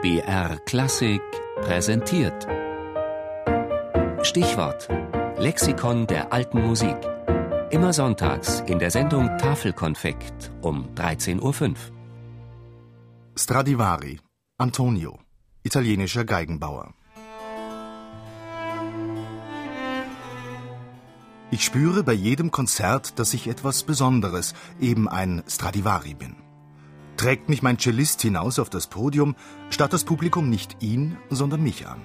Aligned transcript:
BR 0.00 0.60
Klassik 0.64 1.20
präsentiert. 1.56 2.46
Stichwort: 4.22 4.88
Lexikon 5.38 6.06
der 6.06 6.32
alten 6.32 6.64
Musik. 6.64 6.96
Immer 7.70 7.92
sonntags 7.92 8.60
in 8.68 8.78
der 8.78 8.92
Sendung 8.92 9.26
Tafelkonfekt 9.38 10.52
um 10.62 10.94
13.05 10.94 11.40
Uhr. 11.42 11.74
Stradivari, 13.34 14.20
Antonio, 14.56 15.18
italienischer 15.64 16.24
Geigenbauer. 16.24 16.94
Ich 21.50 21.64
spüre 21.64 22.04
bei 22.04 22.12
jedem 22.12 22.52
Konzert, 22.52 23.18
dass 23.18 23.34
ich 23.34 23.48
etwas 23.48 23.82
Besonderes, 23.82 24.54
eben 24.78 25.08
ein 25.08 25.42
Stradivari 25.48 26.14
bin. 26.14 26.47
Trägt 27.18 27.48
mich 27.48 27.62
mein 27.62 27.80
Cellist 27.80 28.22
hinaus 28.22 28.60
auf 28.60 28.70
das 28.70 28.86
Podium, 28.86 29.34
starrt 29.70 29.92
das 29.92 30.04
Publikum 30.04 30.48
nicht 30.48 30.76
ihn, 30.84 31.16
sondern 31.30 31.60
mich 31.64 31.88
an. 31.88 32.00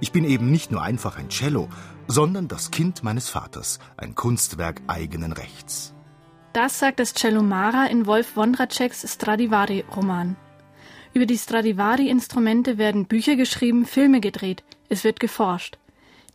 Ich 0.00 0.12
bin 0.12 0.24
eben 0.24 0.50
nicht 0.50 0.70
nur 0.70 0.80
einfach 0.80 1.18
ein 1.18 1.28
Cello, 1.28 1.68
sondern 2.08 2.48
das 2.48 2.70
Kind 2.70 3.04
meines 3.04 3.28
Vaters, 3.28 3.80
ein 3.98 4.14
Kunstwerk 4.14 4.80
eigenen 4.86 5.32
Rechts. 5.32 5.94
Das 6.54 6.78
sagt 6.78 7.00
das 7.00 7.12
Cello 7.12 7.42
Mara 7.42 7.84
in 7.88 8.06
Wolf 8.06 8.34
Wondraceks 8.34 9.04
Stradivari-Roman. 9.12 10.36
Über 11.12 11.26
die 11.26 11.36
Stradivari-Instrumente 11.36 12.78
werden 12.78 13.04
Bücher 13.04 13.36
geschrieben, 13.36 13.84
Filme 13.84 14.20
gedreht, 14.20 14.64
es 14.88 15.04
wird 15.04 15.20
geforscht. 15.20 15.76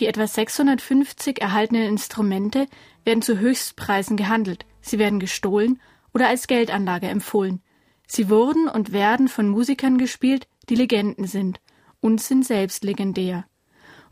Die 0.00 0.06
etwa 0.06 0.26
650 0.26 1.40
erhaltenen 1.40 1.84
Instrumente 1.84 2.66
werden 3.04 3.22
zu 3.22 3.38
Höchstpreisen 3.38 4.16
gehandelt, 4.16 4.66
sie 4.80 4.98
werden 4.98 5.20
gestohlen 5.20 5.80
oder 6.12 6.26
als 6.26 6.48
Geldanlage 6.48 7.06
empfohlen. 7.06 7.62
Sie 8.06 8.28
wurden 8.28 8.68
und 8.68 8.92
werden 8.92 9.28
von 9.28 9.48
Musikern 9.48 9.98
gespielt, 9.98 10.46
die 10.68 10.74
Legenden 10.74 11.26
sind 11.26 11.60
und 12.00 12.20
sind 12.20 12.44
selbst 12.44 12.84
legendär. 12.84 13.46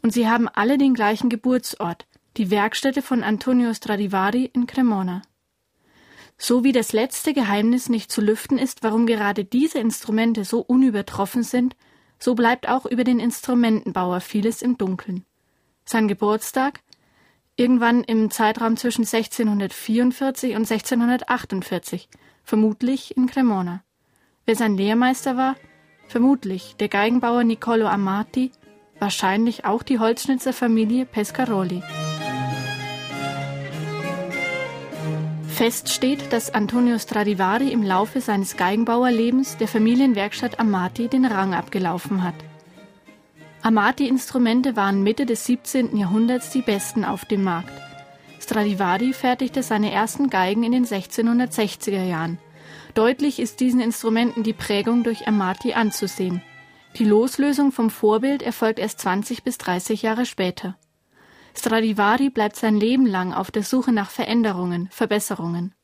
Und 0.02 0.12
sie 0.12 0.28
haben 0.28 0.48
alle 0.48 0.78
den 0.78 0.94
gleichen 0.94 1.28
Geburtsort, 1.28 2.06
die 2.36 2.50
Werkstätte 2.50 3.02
von 3.02 3.22
Antonio 3.22 3.74
Stradivari 3.74 4.50
in 4.52 4.66
Cremona. 4.66 5.22
So 6.38 6.64
wie 6.64 6.72
das 6.72 6.94
letzte 6.94 7.34
Geheimnis 7.34 7.90
nicht 7.90 8.10
zu 8.10 8.22
lüften 8.22 8.56
ist, 8.56 8.82
warum 8.82 9.06
gerade 9.06 9.44
diese 9.44 9.78
Instrumente 9.78 10.46
so 10.46 10.60
unübertroffen 10.60 11.42
sind, 11.42 11.76
so 12.18 12.34
bleibt 12.34 12.68
auch 12.68 12.86
über 12.86 13.04
den 13.04 13.20
Instrumentenbauer 13.20 14.20
vieles 14.20 14.62
im 14.62 14.78
Dunkeln. 14.78 15.26
Sein 15.84 16.08
Geburtstag? 16.08 16.80
Irgendwann 17.56 18.04
im 18.04 18.30
Zeitraum 18.30 18.78
zwischen 18.78 19.02
1644 19.02 20.56
und 20.56 20.70
1648, 20.70 22.08
vermutlich 22.50 23.16
in 23.16 23.28
Cremona. 23.28 23.84
Wer 24.44 24.56
sein 24.56 24.76
Lehrmeister 24.76 25.36
war? 25.36 25.54
Vermutlich 26.08 26.74
der 26.80 26.88
Geigenbauer 26.88 27.44
Niccolo 27.44 27.86
Amati, 27.86 28.50
wahrscheinlich 28.98 29.64
auch 29.64 29.84
die 29.84 30.00
Holzschnitzerfamilie 30.00 31.06
Pescaroli. 31.06 31.80
Fest 35.46 35.90
steht, 35.90 36.32
dass 36.32 36.52
Antonio 36.52 36.98
Stradivari 36.98 37.70
im 37.70 37.84
Laufe 37.84 38.20
seines 38.20 38.56
Geigenbauerlebens 38.56 39.56
der 39.58 39.68
Familienwerkstatt 39.68 40.58
Amati 40.58 41.06
den 41.06 41.26
Rang 41.26 41.54
abgelaufen 41.54 42.24
hat. 42.24 42.34
Amati-Instrumente 43.62 44.74
waren 44.74 45.04
Mitte 45.04 45.24
des 45.24 45.46
17. 45.46 45.96
Jahrhunderts 45.96 46.50
die 46.50 46.62
besten 46.62 47.04
auf 47.04 47.24
dem 47.24 47.44
Markt. 47.44 47.89
Stradivari 48.50 49.12
fertigte 49.12 49.62
seine 49.62 49.90
ersten 49.90 50.28
Geigen 50.28 50.62
in 50.62 50.72
den 50.72 50.84
1660er 50.84 52.04
Jahren– 52.04 52.38
Deutlich 52.94 53.38
ist 53.38 53.60
diesen 53.60 53.80
Instrumenten 53.80 54.42
die 54.42 54.52
Prägung 54.52 55.04
durch 55.04 55.28
Amati 55.28 55.74
anzusehen. 55.74 56.42
Die 56.96 57.04
Loslösung 57.04 57.70
vom 57.70 57.88
Vorbild 57.88 58.42
erfolgt 58.42 58.78
erst 58.78 59.00
20 59.00 59.44
bis 59.44 59.58
30 59.58 60.02
Jahre 60.02 60.26
später. 60.26 60.76
Stradivari 61.54 62.30
bleibt 62.30 62.56
sein 62.56 62.76
Leben 62.76 63.06
lang 63.06 63.32
auf 63.32 63.50
der 63.50 63.62
Suche 63.62 63.92
nach 63.92 64.10
Veränderungen, 64.10 64.88
Verbesserungen. 64.90 65.74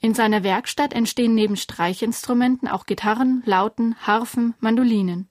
In 0.00 0.14
seiner 0.14 0.42
Werkstatt 0.42 0.92
entstehen 0.92 1.34
neben 1.34 1.56
Streichinstrumenten 1.56 2.68
auch 2.68 2.86
Gitarren, 2.86 3.42
Lauten, 3.46 3.94
Harfen, 4.00 4.54
Mandolinen. 4.60 5.28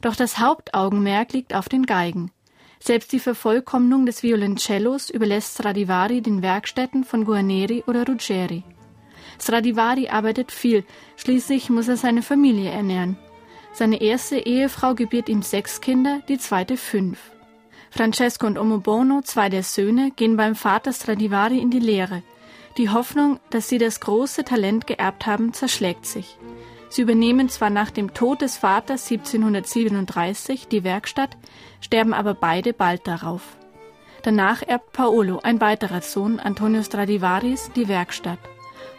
Doch 0.00 0.14
das 0.14 0.38
Hauptaugenmerk 0.38 1.32
liegt 1.32 1.54
auf 1.54 1.68
den 1.68 1.84
Geigen. 1.84 2.30
Selbst 2.78 3.12
die 3.12 3.18
Vervollkommnung 3.18 4.06
des 4.06 4.22
Violoncellos 4.22 5.10
überlässt 5.10 5.54
Stradivari 5.54 6.20
den 6.20 6.42
Werkstätten 6.42 7.04
von 7.04 7.24
Guarneri 7.24 7.84
oder 7.86 8.06
Ruggeri. 8.06 8.62
Stradivari 9.40 10.08
arbeitet 10.08 10.52
viel, 10.52 10.84
schließlich 11.16 11.70
muss 11.70 11.88
er 11.88 11.96
seine 11.96 12.22
Familie 12.22 12.70
ernähren. 12.70 13.18
Seine 13.72 14.00
erste 14.00 14.38
Ehefrau 14.38 14.94
gebiert 14.94 15.28
ihm 15.28 15.42
sechs 15.42 15.80
Kinder, 15.80 16.22
die 16.28 16.38
zweite 16.38 16.76
fünf. 16.76 17.18
Francesco 17.90 18.46
und 18.46 18.58
Omobono, 18.58 19.20
zwei 19.22 19.48
der 19.48 19.62
Söhne, 19.62 20.10
gehen 20.16 20.36
beim 20.36 20.54
Vater 20.54 20.92
Stradivari 20.92 21.58
in 21.58 21.70
die 21.70 21.80
Lehre. 21.80 22.22
Die 22.78 22.90
Hoffnung, 22.90 23.40
dass 23.50 23.68
sie 23.68 23.78
das 23.78 24.00
große 24.00 24.44
Talent 24.44 24.86
geerbt 24.86 25.26
haben, 25.26 25.52
zerschlägt 25.52 26.06
sich. 26.06 26.38
Sie 26.96 27.02
übernehmen 27.02 27.50
zwar 27.50 27.68
nach 27.68 27.90
dem 27.90 28.14
Tod 28.14 28.40
des 28.40 28.56
Vaters 28.56 29.10
1737 29.10 30.66
die 30.68 30.82
Werkstatt, 30.82 31.36
sterben 31.82 32.14
aber 32.14 32.32
beide 32.32 32.72
bald 32.72 33.06
darauf. 33.06 33.58
Danach 34.22 34.62
erbt 34.62 34.94
Paolo, 34.94 35.40
ein 35.42 35.60
weiterer 35.60 36.00
Sohn 36.00 36.40
Antonio 36.40 36.82
Stradivaris, 36.82 37.70
die 37.76 37.88
Werkstatt. 37.88 38.38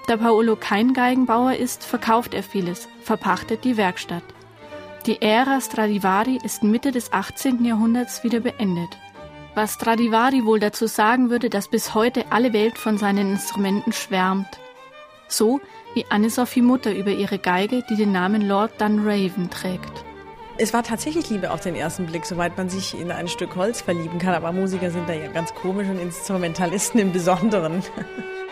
Da 0.06 0.18
Paolo 0.18 0.56
kein 0.56 0.94
Geigenbauer 0.94 1.56
ist, 1.56 1.84
verkauft 1.84 2.36
er 2.36 2.44
vieles, 2.44 2.88
verpachtet 3.02 3.63
die 3.63 3.78
Werkstatt. 3.78 4.22
Die 5.07 5.19
Ära 5.19 5.59
Stradivari 5.59 6.38
ist 6.44 6.62
Mitte 6.62 6.91
des 6.91 7.12
18. 7.12 7.66
Jahrhunderts 7.66 8.24
wieder 8.24 8.41
beendet. 8.41 8.96
Was 9.56 9.74
Stradivari 9.74 10.46
wohl 10.46 10.59
dazu 10.59 10.86
sagen 10.86 11.31
würde, 11.31 11.50
dass 11.50 11.68
bis 11.68 11.96
heute 11.96 12.31
alle 12.31 12.53
Welt 12.53 12.78
von 12.78 13.00
seinen 13.00 13.31
Instrumenten 13.31 13.91
schwärmt. 13.91 14.59
So 15.27 15.61
wie 15.93 16.05
Anne-Sophie 16.09 16.61
Mutter 16.61 16.93
über 16.93 17.11
ihre 17.11 17.39
Geige, 17.39 17.83
die 17.89 17.95
den 17.95 18.11
Namen 18.11 18.47
Lord 18.47 18.79
Dunraven 18.79 19.49
trägt. 19.49 20.05
Es 20.59 20.73
war 20.73 20.81
tatsächlich 20.81 21.29
Liebe 21.29 21.51
auf 21.51 21.61
den 21.61 21.75
ersten 21.75 22.07
Blick, 22.07 22.25
soweit 22.25 22.57
man 22.57 22.69
sich 22.69 22.99
in 22.99 23.11
ein 23.11 23.27
Stück 23.27 23.55
Holz 23.55 23.81
verlieben 23.81 24.17
kann. 24.17 24.33
Aber 24.33 24.51
Musiker 24.51 24.89
sind 24.89 25.07
da 25.07 25.13
ja 25.13 25.27
ganz 25.27 25.53
komisch 25.53 25.88
und 25.88 25.99
Instrumentalisten 25.99 26.99
im 26.99 27.11
Besonderen. 27.11 27.83